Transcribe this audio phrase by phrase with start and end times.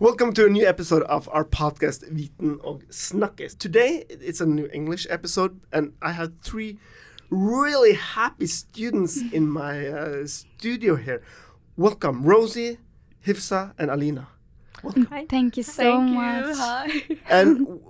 [0.00, 3.54] Welcome to a new episode of our podcast Viten og Snakkes.
[3.54, 6.78] Today it's a new English episode, and I have three
[7.30, 11.20] really happy students in my uh, studio here.
[11.76, 12.78] Welcome, Rosy,
[13.26, 14.28] Hifza, and Alina.
[15.10, 15.26] Hi.
[15.28, 16.46] Thank you so Thank much.
[16.46, 16.54] you.
[16.54, 17.02] Hi.
[17.28, 17.80] And w-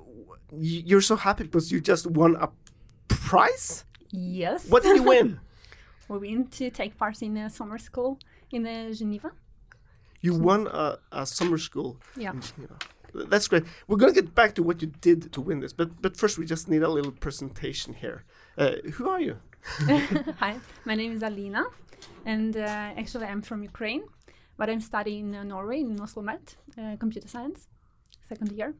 [0.51, 2.49] w- you're so happy because you just won a
[3.09, 3.85] prize.
[4.11, 4.67] Yes.
[4.71, 5.41] What did you win?
[6.09, 8.19] we went to take part in a summer school
[8.51, 9.33] in uh, Geneva.
[10.21, 12.32] You won a, a summer school Yeah.
[12.32, 12.77] in Geneva.
[13.14, 13.64] That's great.
[13.87, 16.45] We're gonna get back to what you did to win this, but but first we
[16.45, 18.24] just need a little presentation here.
[18.57, 19.37] Uh, who are you?
[20.43, 20.52] Hi.
[20.84, 21.65] My name is Alina,
[22.24, 24.02] and uh, actually I'm from Ukraine,
[24.59, 27.66] but I'm studying in uh, Norway in Oslo Met, uh, computer science,
[28.30, 28.74] second year.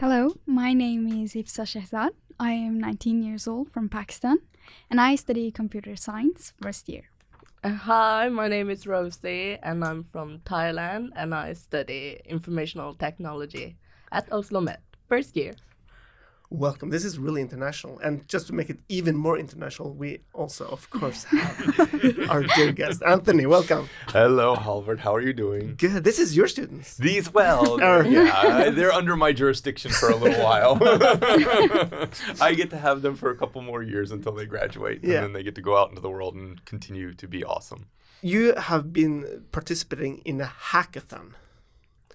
[0.00, 2.10] Hello, my name is Hifza Shahzad.
[2.38, 4.38] I am 19 years old from Pakistan,
[4.90, 7.04] and I study computer science first year.
[7.64, 13.78] Hi, my name is Rosy, and I'm from Thailand, and I study informational technology
[14.12, 15.54] at Oslo Met, first year.
[16.56, 16.90] Welcome.
[16.90, 20.88] This is really international, and just to make it even more international, we also, of
[20.88, 23.44] course, have our dear guest Anthony.
[23.44, 23.88] Welcome.
[24.06, 25.00] Hello, Halvard.
[25.00, 25.74] How are you doing?
[25.76, 26.04] Good.
[26.04, 26.96] This is your students.
[26.96, 30.78] These, well, Or- yeah, they're under my jurisdiction for a little while.
[32.40, 35.16] I get to have them for a couple more years until they graduate, Yeah.
[35.16, 37.86] and then they get to go out into the world and continue to be awesome.
[38.22, 41.32] You have been participating in a hackathon.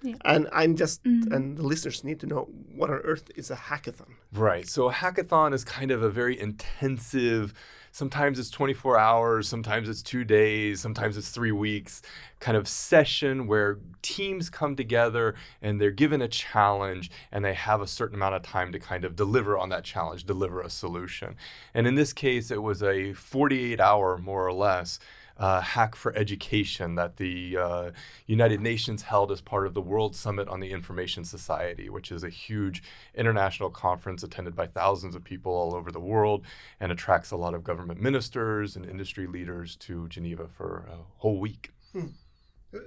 [0.02, 0.14] Yeah.
[0.24, 1.32] And I'm just, mm-hmm.
[1.32, 4.14] and the listeners need to know what on earth is a hackathon.
[4.32, 4.66] Right.
[4.66, 7.52] So a hackathon is kind of a very intensive.
[7.92, 12.02] Sometimes it's 24 hours, sometimes it's two days, sometimes it's three weeks
[12.40, 17.82] kind of session where teams come together and they're given a challenge and they have
[17.82, 21.36] a certain amount of time to kind of deliver on that challenge, deliver a solution.
[21.74, 24.98] And in this case, it was a 48 hour, more or less,
[25.40, 27.90] uh, hack for education that the uh,
[28.26, 32.22] United Nations held as part of the World Summit on the Information Society, which is
[32.22, 32.82] a huge
[33.14, 36.44] international conference attended by thousands of people all over the world
[36.78, 41.40] and attracts a lot of government ministers and industry leaders to Geneva for a whole
[41.40, 41.72] week.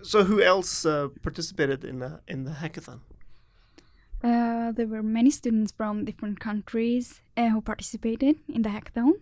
[0.03, 2.99] So, who else uh, participated in the in the hackathon?
[4.23, 9.13] Uh, there were many students from different countries uh, who participated in the hackathon.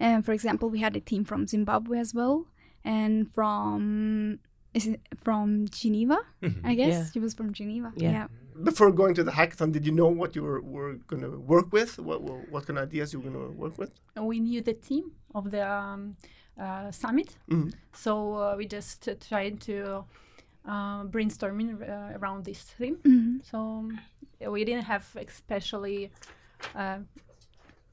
[0.00, 2.46] Uh, for example, we had a team from Zimbabwe as well,
[2.84, 4.38] and from
[4.74, 6.18] is it from Geneva?
[6.64, 7.04] I guess Yeah.
[7.12, 7.92] she was from Geneva.
[7.96, 8.28] Yeah.
[8.64, 11.72] Before going to the hackathon, did you know what you were, were going to work
[11.72, 11.98] with?
[11.98, 13.90] What, what what kind of ideas you were going to work with?
[14.16, 15.04] We knew the team
[15.34, 16.16] of the um,
[16.60, 17.72] uh, summit, Mhm.
[17.92, 20.04] so uh, we just uh, tried to
[20.72, 22.96] uh, brainstorming uh, around this theme.
[23.04, 23.40] Mhm.
[23.50, 23.98] So um,
[24.54, 26.10] we didn't have especially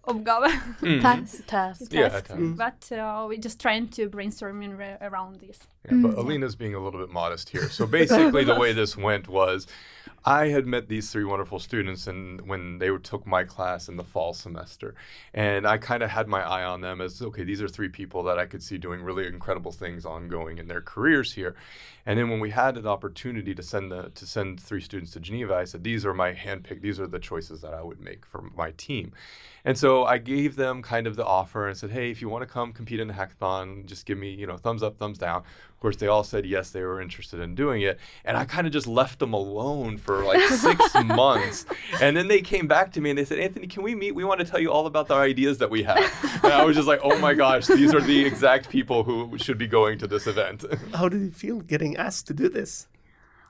[0.09, 1.01] uh, uppgave.
[1.01, 1.45] Task.
[1.47, 1.93] Task.
[1.93, 2.41] Yeah, task, task.
[2.55, 5.59] but uh, we just trying to brainstorming re- around this.
[5.85, 7.69] Yeah, but Alina's being a little bit modest here.
[7.69, 9.67] So basically, the way this went was
[10.25, 14.03] I had met these three wonderful students and when they took my class in the
[14.03, 14.95] fall semester.
[15.33, 18.23] And I kind of had my eye on them as okay, these are three people
[18.23, 21.55] that I could see doing really incredible things ongoing in their careers here.
[22.05, 25.19] And then when we had an opportunity to send the to send three students to
[25.19, 28.25] Geneva, I said, these are my handpicked, these are the choices that I would make
[28.25, 29.13] for my team.
[29.65, 32.41] And so I gave them kind of the offer and said, hey, if you want
[32.41, 35.43] to come compete in the hackathon, just give me, you know, thumbs up, thumbs down.
[35.79, 37.97] Of course, they all said yes, they were interested in doing it.
[38.25, 41.65] And I kind of just left them alone for like six months.
[42.01, 44.13] And then they came back to me and they said, Anthony, can we meet?
[44.13, 46.03] We want to tell you all about the ideas that we have.
[46.43, 49.57] And I was just like, oh my gosh, these are the exact people who should
[49.57, 50.65] be going to this event.
[50.93, 52.89] How did you feel getting asked to do this?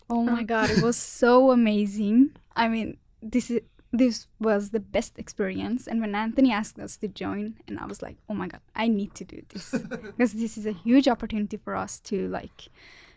[0.08, 0.46] Oh my oh.
[0.46, 2.30] god, it was so amazing.
[2.56, 3.62] I mean, this is
[3.92, 5.88] this was the best experience.
[5.88, 8.88] And when Anthony asked us to join, and I was like, oh my god, I
[8.88, 12.70] need to do this because this is a huge opportunity for us to like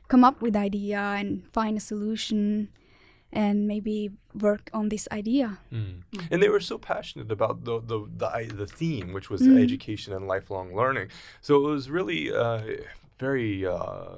[0.08, 2.68] come up with idea and find a solution
[3.34, 5.58] and maybe work on this idea.
[6.30, 9.56] And they were so passionate about the the the, i- the theme, which was Mm.
[9.62, 11.08] education and lifelong learning.
[11.40, 12.62] So it was really uh,
[13.18, 14.16] very uh,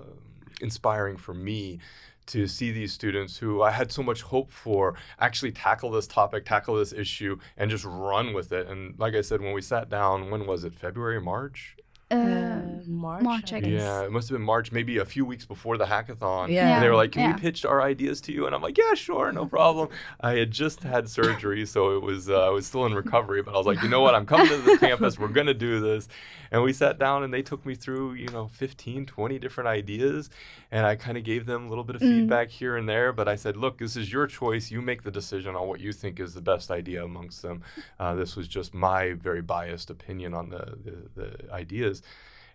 [0.60, 1.78] inspiring for me
[2.26, 6.44] to see these students who I had so much hope for actually tackle this topic,
[6.44, 8.68] tackle this issue, and just run with it.
[8.68, 10.74] And like I said, when we sat down, when was it?
[10.74, 11.76] February, March?
[12.14, 13.22] Uh, Uh, March.
[13.22, 13.70] March, I guess.
[13.82, 16.48] Yeah, it must have been March, maybe a few weeks before the hackathon.
[16.50, 16.74] Yeah.
[16.74, 17.34] And they were like, "Can Yeah.
[17.34, 19.88] we pitch our ideas to you?" And I'm like, "Yeah, sure, no problem."
[20.20, 23.54] I had just had surgery, so it was uh, I was still in recovery, but
[23.54, 24.14] I was like, "You know what?
[24.14, 25.18] I'm coming to the campus.
[25.18, 26.08] We're gonna do this."
[26.52, 30.30] And we sat down and they took me through, you know, 15, 20 different ideas,
[30.70, 33.12] and I kind of gave them a little bit of feedback here and there.
[33.12, 34.70] But I said, "Look, this is your choice.
[34.70, 37.62] You make the decision on what you think is the best idea amongst them."
[37.98, 42.02] Uh, this was just my very biased opinion on the the, the ideas,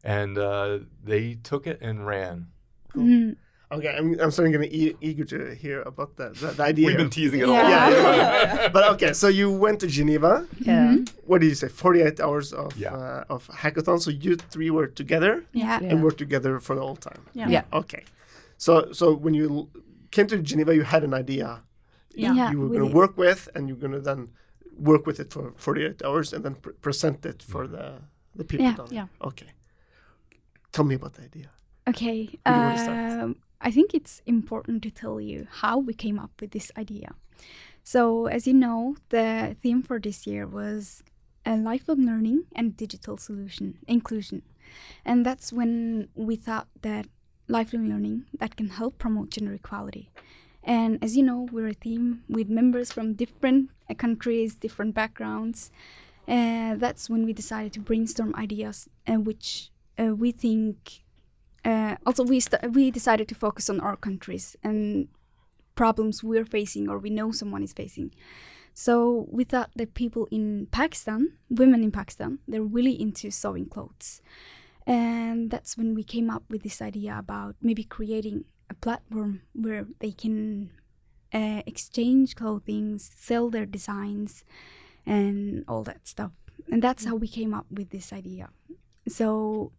[0.04, 2.48] and uh, they took it and ran.
[2.96, 3.36] Mm.
[3.72, 6.88] Okay, I'm, I'm starting getting e- eager to hear about that, the, the idea.
[6.88, 7.62] We've been teasing it Yeah.
[7.62, 7.70] all.
[7.70, 8.70] yeah, yeah.
[8.74, 10.48] but okay, so you went to Geneva.
[10.60, 10.98] Yeah.
[11.28, 11.68] What did you say?
[11.68, 12.96] 48 hours of Yeah.
[12.96, 14.02] uh, of hackathon.
[14.02, 15.80] So you three were together Yeah.
[15.82, 15.90] Yeah.
[15.90, 17.22] and worked together for the whole time.
[17.36, 17.48] Yeah.
[17.50, 17.64] Yeah.
[17.72, 18.06] Okay.
[18.58, 19.70] So so when you
[20.10, 21.62] came to Geneva, you had an idea
[22.16, 22.34] Yeah.
[22.34, 24.30] Yeah, you were going to work with, and you're going to then
[24.92, 28.02] work with it for 48 hours and then pr- present it for the
[28.36, 28.66] the people.
[28.66, 28.76] Yeah.
[28.76, 28.96] down there.
[28.96, 29.28] Yeah.
[29.28, 29.48] Okay.
[30.72, 31.50] Tell me about the idea.
[31.88, 32.26] Okay.
[32.26, 33.12] do you wanna start?
[33.24, 37.16] Um, I think it's important to tell you how we came up with this idea.
[37.84, 41.04] So, as you know, the theme for this year was
[41.46, 44.44] a lifelong learning and digital solution inclusion,
[45.04, 47.08] and that's when we thought that
[47.48, 50.12] lifelong learning that can help promote gender equality.
[50.64, 55.72] And as you know, we're a team with members from different uh, countries, different backgrounds.
[56.30, 61.02] And that's when we decided to brainstorm ideas, uh, which uh, we think
[61.66, 62.40] uh, also we
[62.72, 65.08] we decided to focus on our countries and
[65.74, 68.14] problems we're facing or we know someone is facing.
[68.76, 74.22] So we thought that people in pakistan women in pakistan they're really into sewing clothes.
[74.86, 79.88] And that's when we came up with this idea about maybe creating a platform where
[80.00, 80.72] they can
[81.34, 84.44] uh, exchange clothing sell their designs
[85.06, 86.32] and all that stuff
[86.72, 88.50] and that's how we came up with this idea
[89.08, 89.72] so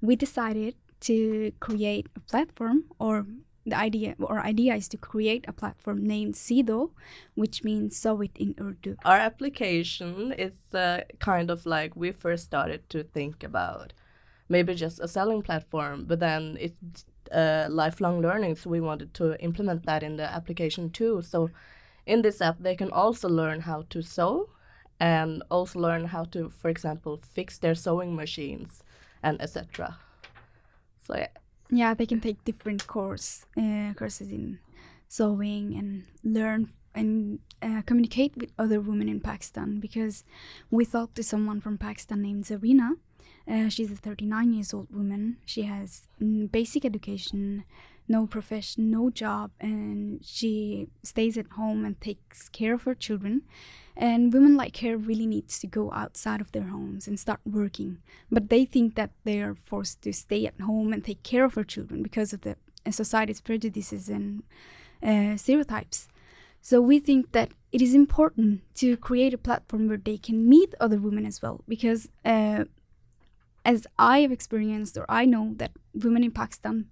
[0.00, 3.26] we decided to create a platform or
[3.66, 6.90] the idea or idea is to create a platform named Sido,
[7.34, 8.96] which means sew it in Urdu.
[9.04, 13.92] Our application is uh, kind of like we first started to think about
[14.48, 19.40] maybe just a selling platform, but then it's uh, lifelong learning, so we wanted to
[19.40, 21.22] implement that in the application too.
[21.22, 21.50] So
[22.10, 24.50] in this app, they can also learn how to sew
[24.98, 28.82] and also learn how to, for example, fix their sewing machines
[29.22, 29.96] and etc.
[31.06, 31.32] So yeah,
[31.70, 34.58] Yeah, they can take different course uh, courses in
[35.08, 40.24] sewing and learn and uh, communicate with other women in Pakistan because
[40.70, 42.96] we talked to someone from Pakistan named Zarina.
[43.50, 45.38] Uh, she's a 39 years old woman.
[45.44, 46.06] She has
[46.52, 47.64] basic education,
[48.06, 53.42] no profession, no job, and she stays at home and takes care of her children.
[53.96, 57.98] And women like her really needs to go outside of their homes and start working.
[58.30, 61.54] But they think that they are forced to stay at home and take care of
[61.54, 62.56] her children because of the
[62.86, 64.44] uh, society's prejudices and
[65.02, 66.08] uh, stereotypes.
[66.62, 70.74] So we think that it is important to create a platform where they can meet
[70.78, 72.64] other women as well, because uh,
[73.64, 76.86] as I have experienced, or I know that women in Pakistan,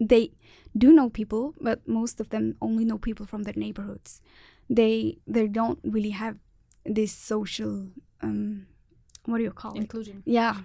[0.00, 0.32] they
[0.76, 4.20] do know people, but most of them only know people from their neighborhoods.
[4.68, 6.36] They they don't really have
[6.84, 7.88] this social
[8.22, 8.66] um,
[9.26, 9.80] what do you call it?
[9.82, 10.22] Inclusion.
[10.26, 10.56] Yeah.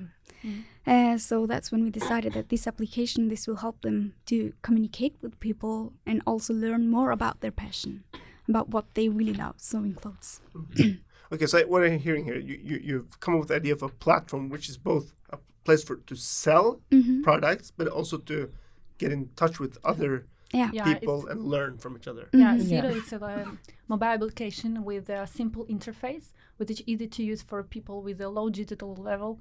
[0.43, 0.63] Mhm.
[0.87, 5.15] Uh, so that's when we decided that this application this will help them to communicate
[5.21, 8.03] with people and also learn more about their passion,
[8.47, 10.41] about what they really love, sewing clothes.
[11.31, 13.83] Okay, so what I'm hearing here, you, you you've come up with the idea of
[13.83, 18.49] a platform which is both a place for to sell hmm products, but also to
[18.97, 20.71] get in touch with other Yeah.
[20.73, 22.25] Yeah, people it's- and learn from each other.
[22.33, 22.61] Yeah, Mhm.
[22.67, 22.99] Sido Yeah.
[23.01, 26.27] is a um, mobile application with a simple interface,
[26.57, 29.31] which is easy to use for people with a low digital level,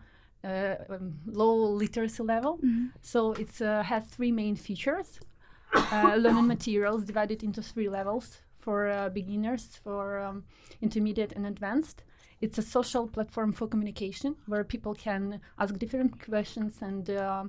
[0.45, 2.59] uh, um, low literacy level.
[2.63, 2.91] Mhm.
[3.01, 5.09] So it uh, has three main features:
[5.97, 8.27] uh, learning materials divided into three levels
[8.69, 10.45] for uh, beginners, for um,
[10.83, 12.05] intermediate, and advanced.
[12.43, 17.45] It's a social platform for communication where people can ask different questions and uh,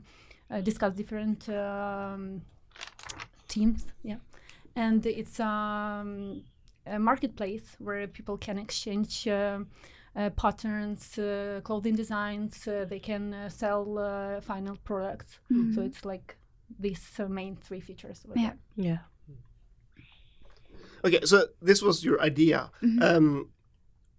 [0.50, 2.42] uh, discuss different um,
[3.50, 3.92] teams.
[4.02, 4.20] Yeah,
[4.78, 6.44] and it's um,
[6.86, 9.28] a marketplace where people can exchange.
[9.28, 9.60] Uh,
[10.16, 15.40] uh, patterns, uh, clothing designs, uh, they can uh, sell uh, final products.
[15.52, 15.76] Mhm.
[15.76, 16.36] So it's like
[16.80, 18.26] these uh, main three features.
[18.26, 18.42] Yeah.
[18.42, 18.58] there.
[18.76, 18.98] yeah.
[21.06, 22.72] Okay, so this was your idea.
[22.82, 23.02] Mhm.
[23.04, 23.50] Um,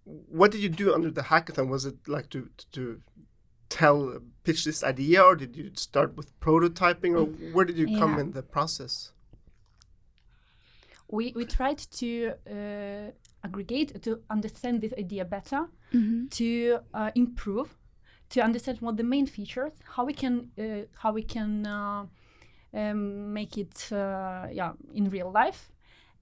[0.05, 1.67] what did you do under the hackathon?
[1.69, 3.01] Was it like to to
[3.69, 8.19] tell, pitch this idea, or did you start with prototyping, or where did you come
[8.19, 9.13] in the process?
[11.07, 13.11] We, we tried to uh,
[13.43, 16.29] aggregate, to understand this idea better, Mhm.
[16.31, 17.77] to uh, improve,
[18.29, 22.05] to understand what the main features, how we can uh, how we can uh,
[22.73, 25.71] um, make it uh, yeah in real life,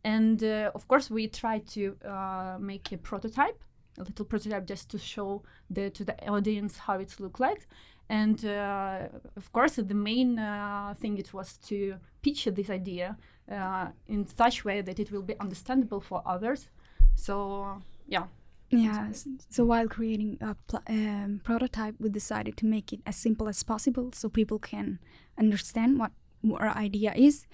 [0.03, 3.61] and uh, of course we tried to uh, make a prototype,
[3.97, 7.67] a little prototype just to show the to the audience how it looked like,
[8.09, 13.17] and uh, of course the main uh, thing it was to pitch this idea
[13.51, 16.69] uh, in such way that it will be understandable for others.
[17.15, 18.25] So yeah,
[18.71, 19.11] Yeah.
[19.49, 20.55] So while creating a
[20.87, 24.99] um, prototype, we decided to make it as simple as possible so people can
[25.37, 26.11] understand what
[26.59, 27.47] our idea is,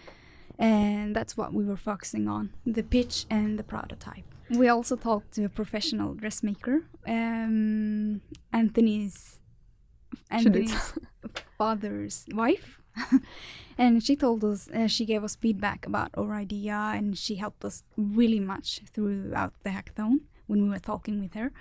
[0.58, 4.26] and that's what we were focusing on: the pitch and the prototype.
[4.50, 8.22] We also talked to a professional dressmaker, um,
[8.54, 9.40] Anthony's
[10.30, 10.94] Anthony's
[11.58, 12.80] father's wife.
[13.78, 17.66] and she told us uh, she gave us feedback about our idea and she helped
[17.66, 21.52] us really much throughout the hackathon when we were talking with her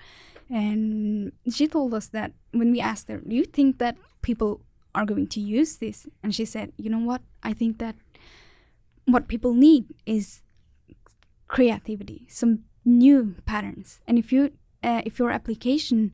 [0.48, 4.60] and she told us that when we asked her do you think that people
[4.94, 7.96] are going to use this and she said you know what i think that
[9.06, 10.42] what people need is
[11.48, 14.00] creativity some new patterns.
[14.06, 16.12] And if you uh, if your application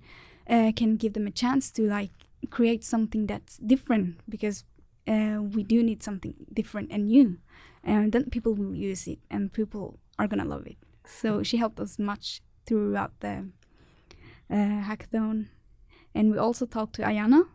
[0.48, 2.12] uh, can give them a chance to like
[2.50, 4.64] create something that's different because
[5.08, 7.38] uh, we do need something different and new
[7.82, 10.76] and then people will use it and people are gonna love it.
[11.04, 13.48] So she helped us much throughout the
[14.50, 15.48] uh, hackathon.
[16.14, 17.46] And we also talked to ayana.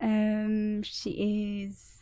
[0.00, 1.10] Um, she
[1.66, 1.99] is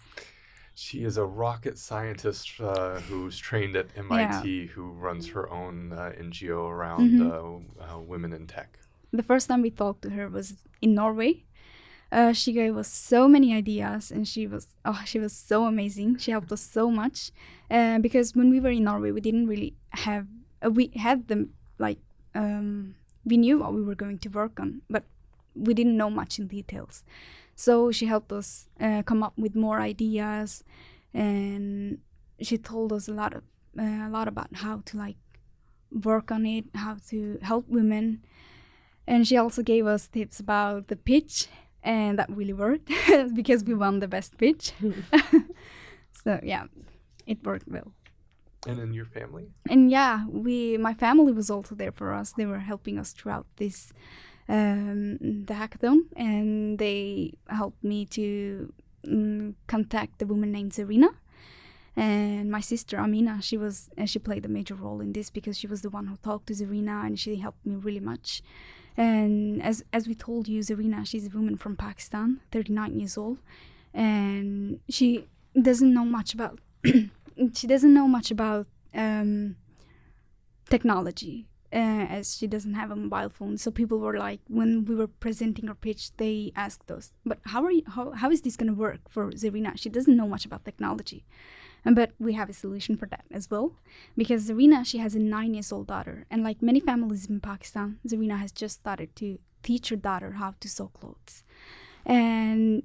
[0.80, 6.12] She is a rocket scientist uh, who's trained at MIT, who runs her own uh,
[6.26, 7.20] NGO around Mhm.
[7.20, 8.78] uh, uh, women in tech.
[9.20, 10.46] the first time we talked to her was
[10.80, 11.32] in Norway.
[12.12, 16.16] Uh, she gave us so many ideas, and she was oh, she was so amazing.
[16.22, 17.32] She helped us so much
[17.76, 19.72] uh, because when we were in Norway, we didn't really
[20.06, 20.26] have
[20.64, 21.42] uh, we had them
[21.78, 21.98] like
[22.34, 22.94] um,
[23.30, 25.04] we knew what we were going to work on, but
[25.54, 27.02] we didn't know much in details.
[27.58, 30.62] So she helped us uh, come up with more ideas,
[31.12, 31.98] and
[32.40, 33.42] she told us a lot of
[33.76, 35.16] uh, a lot about how to like
[35.90, 38.22] work on it, how to help women.
[39.08, 41.48] And she also gave us tips about the pitch
[41.82, 42.90] and that really worked
[43.34, 44.72] because we won the best pitch.
[46.24, 46.64] So yeah
[47.26, 47.92] it worked well.
[48.66, 49.50] And in your family?
[49.68, 52.32] and yeah we my family was also there for us.
[52.36, 53.92] They were helping us throughout this
[54.48, 58.72] um, the hackathon and they helped me to
[59.06, 61.10] um, contact the woman named Zarina.
[61.96, 65.58] And my sister Amina she was uh, she played a major role in this because
[65.58, 68.42] she was the one who talked to Zarina and she helped me really much.
[68.96, 73.38] And as as we told you Zarina she's a woman from Pakistan 39 years old.
[73.92, 75.26] And she
[75.60, 79.56] doesn't know much about she doesn't know much about um,
[80.70, 83.58] technology uh, as she doesn't have a mobile phone.
[83.58, 87.64] So people were like when we were presenting our pitch they asked us but how
[87.64, 89.76] are you how, how is this going to work for Zarina?
[89.76, 91.24] She doesn't know much about technology.
[91.84, 93.72] And but we have a solution for that as well
[94.16, 97.98] because Zarina she has a nine years old daughter and like many families in Pakistan
[98.06, 101.44] Zarina has just started to teach her daughter how to sew clothes.
[102.06, 102.84] And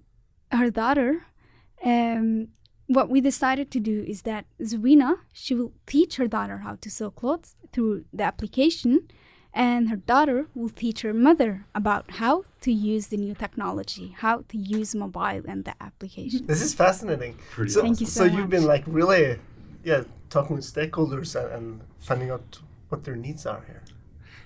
[0.51, 1.25] her daughter
[1.83, 2.49] um,
[2.87, 6.89] what we decided to do is that Zarina she will teach her daughter how to
[6.89, 9.07] sew clothes through the application
[9.53, 14.43] and her daughter will teach her mother about how to use the new technology how
[14.49, 17.37] to use mobile and the application This is fascinating.
[17.51, 19.39] Pretty So, Thank you so so you've been like really,
[19.83, 22.59] yeah, talking with stakeholders and, and finding out
[22.89, 23.83] what their needs are here.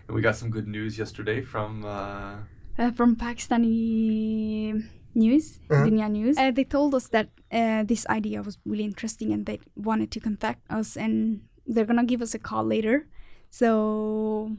[0.08, 1.86] And we got some good news yesterday from.
[1.86, 2.36] Uh,
[2.78, 4.84] uh, from Pakistani
[5.18, 5.84] news, Uh-huh.
[5.86, 6.38] Dunya News.
[6.38, 10.20] Uh, they told us that uh, this idea was really interesting and they wanted to
[10.20, 13.08] contact us and they're gonna give us a call later.
[13.50, 14.52] So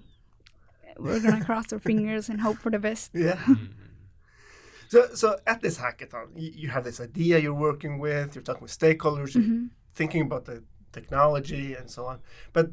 [0.98, 3.10] we're gonna cross our fingers and hope for the best.
[3.14, 3.38] Yeah.
[4.90, 8.62] So, so at this hackathon, you, you have this idea you're working with, you're talking
[8.62, 9.66] with stakeholders, Mm-hmm.
[9.94, 12.20] thinking about the technology and so on.
[12.54, 12.72] But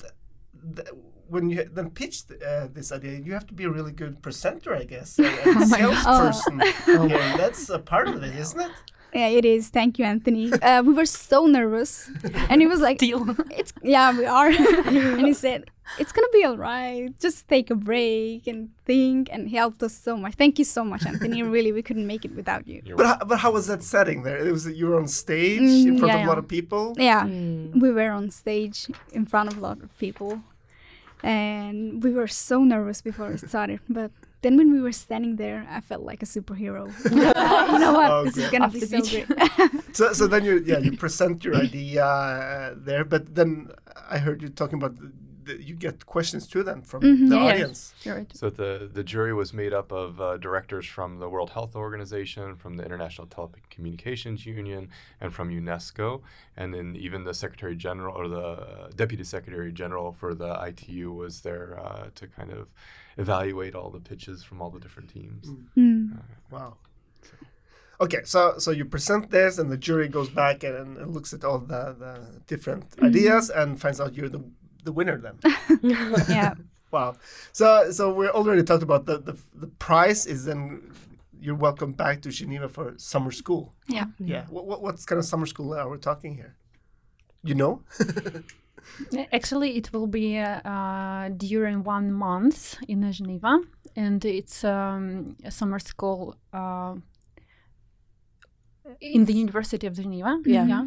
[0.75, 0.87] th-
[1.27, 4.73] when you then pitch uh, this idea, you have to be a really good presenter,
[4.75, 6.33] I guess, and, and Oh my God.
[6.33, 7.09] salesperson.
[7.09, 7.37] here.
[7.37, 8.71] That's a part of it, isn't it?
[9.13, 9.69] Yeah, it is.
[9.69, 10.51] Thank you, Anthony.
[10.51, 12.09] Uh, we were so nervous,
[12.49, 13.23] and he was like, Deal.
[13.49, 14.49] "It's yeah, we are."
[14.85, 17.17] and he said, "It's gonna be all right.
[17.17, 20.33] Just take a break and think." And he helped us so much.
[20.33, 21.43] Thank you so much, Anthony.
[21.43, 22.81] really, we couldn't make it without you.
[22.83, 24.37] you're But how, but how was that setting there?
[24.45, 26.93] It was you were on stage Mm, in front yeah, of a lot of people.
[26.97, 27.79] Yeah, Mm.
[27.81, 30.41] we were on stage in front of a lot of people,
[31.25, 33.79] and we were so nervous before it started.
[33.89, 34.11] But
[34.43, 36.93] then when we were standing there, I felt like a superhero.
[37.11, 38.11] you know what?
[38.11, 39.25] Oh, this is gonna Off be so beach.
[39.25, 39.71] great.
[39.95, 43.71] So, so then you yeah you present your idea uh, there, but then
[44.09, 44.93] I heard you talking about
[45.45, 47.41] the, the, you get questions to them from Mhm, the yeah.
[47.43, 47.93] audience.
[48.01, 48.25] Sure.
[48.33, 52.55] So the the jury was made up of uh, directors from the World Health Organization,
[52.55, 54.89] from the International Telecommunications Union,
[55.21, 56.21] and from UNESCO,
[56.57, 61.11] and then even the Secretary General or the uh, Deputy Secretary General for the ITU
[61.11, 62.67] was there uh, to kind of
[63.17, 65.43] evaluate all the pitches from all the different teams.
[65.77, 66.17] Mm.
[66.51, 66.77] Wow.
[68.01, 71.45] Okay, so so you present this, and the jury goes back and, and looks at
[71.45, 73.05] all the, the different Mm-hmm.
[73.05, 74.43] ideas and finds out you're the
[74.85, 75.17] the winner.
[75.17, 75.35] Then,
[76.29, 76.53] Yeah.
[76.91, 77.15] wow.
[77.51, 80.91] So so we already talked about the, the the prize is then
[81.39, 83.73] you're welcome back to Geneva for summer school.
[83.87, 84.05] Yeah.
[84.19, 84.45] Yeah.
[84.49, 86.55] What, what what's kind of summer school are we talking here?
[87.43, 87.81] You know?
[89.33, 93.59] Actually, it will be uh, uh, during one month in Geneva,
[93.95, 96.93] and it's um, a summer school uh,
[99.01, 100.39] in the University of Geneva.
[100.45, 100.85] Yeah.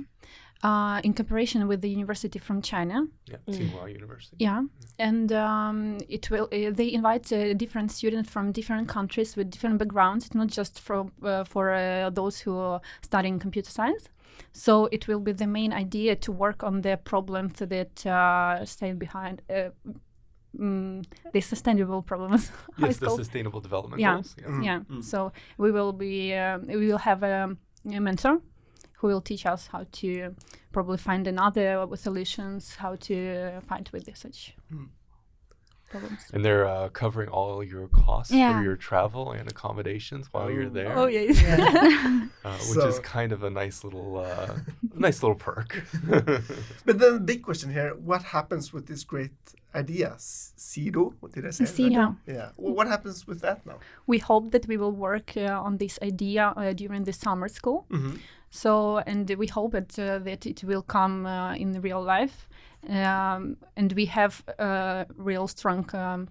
[0.61, 3.07] Uh, in cooperation with the university from China.
[3.27, 4.37] Yeah, Tsinghua University.
[4.41, 4.63] Yeah,
[4.99, 6.49] and um, it will.
[6.53, 10.27] Uh, they invite uh, different students from different countries with different backgrounds.
[10.27, 14.09] It's not just from uh, for uh, those who are studying computer science.
[14.53, 18.93] So it will be the main idea to work on the problems that uh, stay
[18.95, 19.43] behind.
[19.49, 19.71] Uh,
[20.59, 22.51] mm, the sustainable problems.
[22.79, 23.21] Yes, the called?
[23.21, 24.15] Sustainable Development Yeah.
[24.15, 24.35] Goals.
[24.41, 24.49] Yeah.
[24.49, 24.65] Mm.
[24.65, 25.01] yeah.
[25.03, 26.35] So we will be.
[26.35, 27.59] Um, we will have um,
[27.93, 28.41] a mentor
[28.99, 30.35] who will teach us how to
[30.73, 33.17] probably find another solutions, how to
[33.69, 34.89] fight with such Mm.
[35.91, 36.21] problems.
[36.35, 38.53] And they're uh, covering all your costs Yeah.
[38.59, 40.79] for your travel and accommodations while you're Oh.
[40.79, 40.93] there.
[40.99, 41.37] Oh yes.
[42.45, 44.55] uh, which is kind of a nice little, uh,
[45.07, 45.71] nice little perk.
[46.87, 49.37] But then the big question here: What happens with this great
[49.75, 51.15] idea, S- SIDO?
[51.21, 51.65] What did I say?
[51.65, 51.91] SIDO.
[52.27, 52.35] Yeah.
[52.37, 52.49] Yeah.
[52.57, 53.79] Well, what happens with that now?
[54.07, 57.87] we hope that we will work uh, on this idea uh, during the summer school.
[57.91, 58.19] Mhm.
[58.51, 62.49] So, and we hope it, uh, that it will come uh, in real life.
[62.89, 66.29] Um, and we have a real strong um,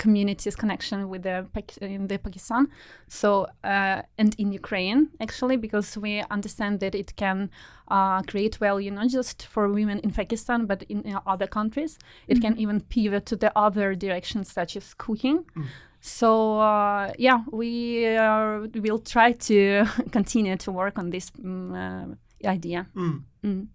[0.00, 1.46] communities connection with the
[1.80, 2.68] in the Pakistan.
[3.08, 7.50] So, uh, and in Ukraine actually, because we understand that it can
[7.88, 11.98] uh, create value not just for women in Pakistan but in, uh, other countries.
[12.26, 15.44] It can even pivot to the other directions such as cooking.
[16.00, 22.06] So uh, yeah, we uh, will try to continue to work on this uh,
[22.44, 22.86] idea.
[22.96, 23.22] Mm.
[23.44, 23.66] Mm.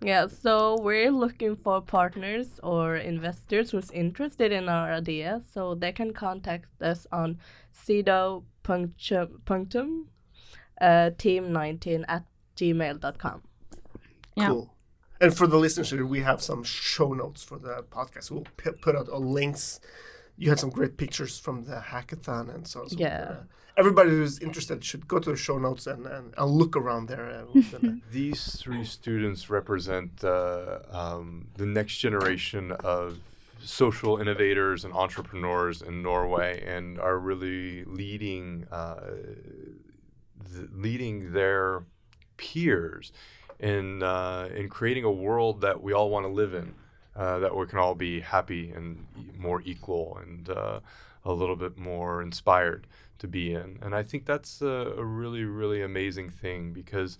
[0.00, 5.92] Yeah, so we're looking for partners or investors who's interested in our idea, so they
[5.92, 7.38] can contact us on
[7.72, 10.08] sido punctum
[10.80, 12.24] uh, team19 at
[12.56, 13.42] gmail.com.
[14.36, 14.48] Yeah.
[14.48, 14.74] Cool.
[15.20, 18.30] And for the listeners, we have some show notes for the podcast.
[18.30, 19.80] We'll p- put out all links.
[20.36, 22.88] You had some great pictures from the hackathon and so on.
[22.90, 23.26] So, Yeah.
[23.30, 23.36] uh,
[23.76, 27.26] everybody who's interested should go to the show notes and, and, and look around there.
[27.30, 33.18] Uh, uh, These three students represent uh, um, the next generation of
[33.62, 39.00] social innovators and entrepreneurs in Norway, and are really leading uh,
[40.52, 41.84] th- leading their
[42.36, 43.12] peers
[43.60, 46.74] in uh, in creating a world that we all want to live in,
[47.16, 49.06] uh, that we can all be happy and
[49.38, 50.80] more equal and uh,
[51.24, 52.86] a little bit more inspired
[53.18, 53.78] to be in.
[53.80, 57.18] And I think that's a, a really really amazing thing because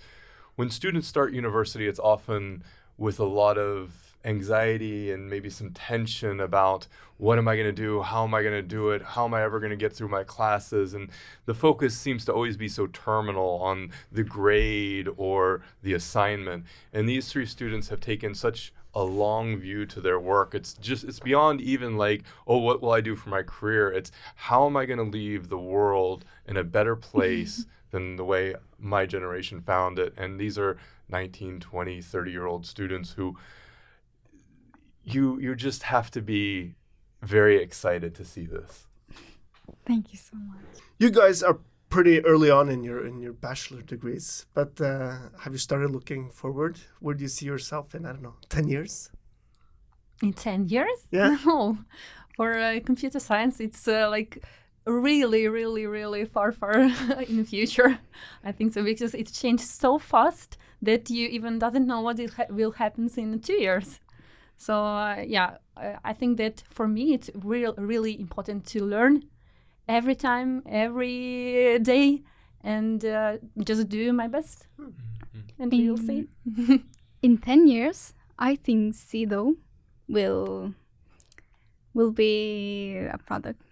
[0.56, 2.62] when students start university, it's often
[2.96, 6.86] with a lot of anxiety and maybe some tension about
[7.18, 8.02] what am I going to do?
[8.02, 9.02] How am I going to do it?
[9.02, 10.94] How am I ever going to get through my classes?
[10.94, 11.10] And
[11.44, 16.64] the focus seems to always be so terminal on the grade or the assignment.
[16.92, 20.54] And these three students have taken such a long view to their work.
[20.54, 23.90] It's just, it's beyond even like, oh, what will I do for my career?
[23.90, 28.24] It's how am I going to leave the world in a better place than the
[28.24, 30.14] way my generation found it?
[30.16, 30.76] And these are
[31.08, 33.36] 19, 20, 30 year old students who
[35.04, 36.74] you you just have to be
[37.22, 38.86] very excited to see this.
[39.86, 40.82] Thank you so much.
[40.98, 41.58] you guys are
[41.94, 46.28] pretty early on in your in your bachelor degrees, but uh, have you started looking
[46.28, 46.80] forward?
[46.98, 48.04] Where do you see yourself in?
[48.04, 49.10] I don't know, ten years?
[50.20, 50.98] In ten years?
[51.12, 51.38] Yeah.
[51.46, 51.78] No,
[52.36, 54.42] for uh, computer science, it's uh, like
[54.86, 56.74] really, really, really far, far
[57.28, 58.00] in the future.
[58.44, 62.30] I think so because it changed so fast that you even doesn't know what it
[62.34, 64.00] ha- will happen in two years.
[64.56, 69.22] So uh, yeah, I, I think that for me it's real, really important to learn
[69.88, 72.22] every time, every day,
[72.62, 74.66] and uh, just do my best,
[75.58, 76.28] and we'll see.
[77.22, 79.56] In 10 years, I think Sido
[80.08, 80.74] will
[81.94, 83.62] will be a product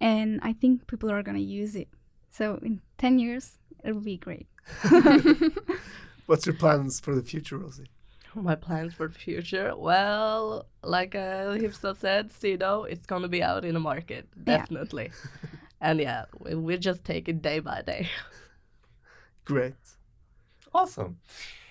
[0.00, 1.88] and I think people are going to use it.
[2.30, 4.46] So in 10 years, it will be great.
[6.26, 7.86] What's your plans for the future, Rosy?
[8.34, 9.74] My plans for the future?
[9.76, 14.58] Well, like uh, Hifza said, Sido, it's going to be out in the market, Yeah.
[14.58, 15.10] definitely.
[15.80, 18.08] and yeah, we, we just take it day by day.
[19.44, 19.74] Great.
[20.74, 21.18] Awesome.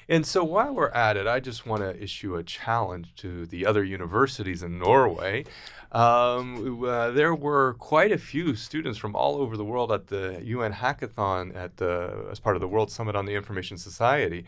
[0.10, 3.66] And so while we're at it, I just want to issue a challenge to the
[3.66, 5.44] other universities in Norway.
[5.92, 10.42] Um, uh, there were quite a few students from all over the world at the
[10.44, 14.46] UN Hackathon at the, as part of the World Summit on the Information Society.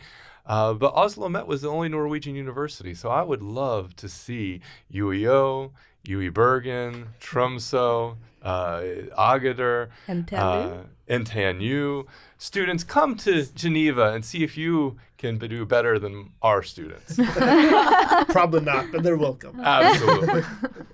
[0.50, 4.62] Uh, but Oslo Met was the only Norwegian university, so I would love to see
[4.92, 5.72] UiO,
[6.06, 8.82] UE Bergen, Tromsø, uh,
[9.18, 10.70] Agder, And tell you.
[10.72, 12.06] uh, NTNU.
[12.40, 17.16] Students, come to Geneva and see if you can do better than our students.
[18.30, 19.60] Probably not, but they're welcome.
[19.60, 20.44] Absolutely.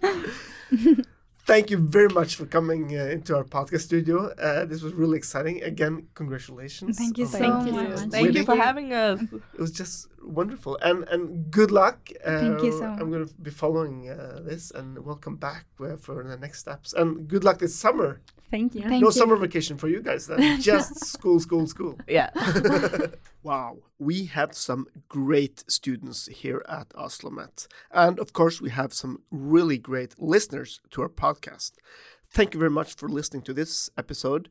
[1.46, 4.30] Thank you very much for coming uh, into our podcast studio.
[4.34, 5.62] Uh, this was really exciting.
[5.62, 6.98] Again, congratulations.
[6.98, 7.90] Thank you so Thank you much.
[7.90, 8.10] much.
[8.10, 9.22] Thank you for having us.
[9.22, 12.10] It was just wonderful, and and good luck.
[12.24, 13.00] Uh, Thank you so much.
[13.00, 16.94] I'm going to be following uh, this, and welcome back uh, for the next steps.
[16.94, 18.22] And good luck this summer.
[18.52, 18.82] Thank you.
[18.82, 19.12] Thank no you.
[19.12, 20.28] summer vacation for you guys.
[20.28, 22.00] Then just school, school, school.
[22.08, 22.30] Yeah.
[23.46, 27.68] Wow, we have some great students here at Oslomet.
[27.92, 31.74] And of course, we have some really great listeners to our podcast.
[32.28, 34.50] Thank you very much for listening to this episode.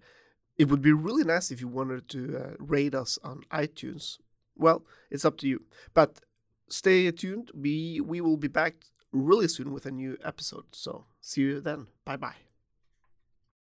[0.57, 4.19] It would be really nice if you wanted to uh, rate us on iTunes.
[4.57, 5.63] Well, it's up to you.
[5.95, 6.21] But
[6.69, 7.51] stay tuned.
[7.55, 8.75] We we will be back
[9.13, 10.67] really soon with a new episode.
[10.73, 11.87] So see you then.
[12.05, 12.44] Bye bye.